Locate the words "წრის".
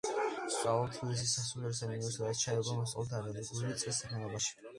3.85-4.01